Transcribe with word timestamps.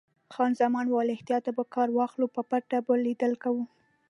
خان 0.33 0.51
زمان 0.61 0.85
وویل: 0.87 1.07
له 1.09 1.13
احتیاطه 1.17 1.49
باید 1.55 1.73
کار 1.75 1.89
واخلو، 1.93 2.27
په 2.35 2.41
پټه 2.49 2.77
به 2.85 2.93
لیدل 3.05 3.33
کوو. 3.43 3.63